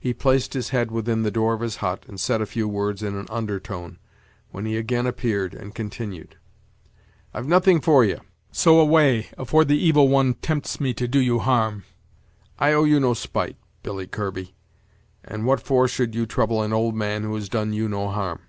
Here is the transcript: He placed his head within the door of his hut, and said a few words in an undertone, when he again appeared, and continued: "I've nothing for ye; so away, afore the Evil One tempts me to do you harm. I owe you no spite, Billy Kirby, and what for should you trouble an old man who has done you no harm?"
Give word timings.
He 0.00 0.14
placed 0.14 0.54
his 0.54 0.70
head 0.70 0.90
within 0.90 1.24
the 1.24 1.30
door 1.30 1.52
of 1.52 1.60
his 1.60 1.76
hut, 1.84 2.04
and 2.08 2.18
said 2.18 2.40
a 2.40 2.46
few 2.46 2.66
words 2.66 3.02
in 3.02 3.14
an 3.14 3.26
undertone, 3.28 3.98
when 4.50 4.64
he 4.64 4.78
again 4.78 5.06
appeared, 5.06 5.52
and 5.52 5.74
continued: 5.74 6.36
"I've 7.34 7.46
nothing 7.46 7.82
for 7.82 8.02
ye; 8.02 8.16
so 8.50 8.80
away, 8.80 9.26
afore 9.36 9.66
the 9.66 9.76
Evil 9.78 10.08
One 10.08 10.32
tempts 10.32 10.80
me 10.80 10.94
to 10.94 11.06
do 11.06 11.18
you 11.18 11.40
harm. 11.40 11.84
I 12.58 12.72
owe 12.72 12.84
you 12.84 12.98
no 12.98 13.12
spite, 13.12 13.58
Billy 13.82 14.06
Kirby, 14.06 14.54
and 15.22 15.44
what 15.44 15.60
for 15.60 15.86
should 15.86 16.14
you 16.14 16.24
trouble 16.24 16.62
an 16.62 16.72
old 16.72 16.94
man 16.94 17.22
who 17.22 17.34
has 17.34 17.50
done 17.50 17.74
you 17.74 17.90
no 17.90 18.08
harm?" 18.08 18.40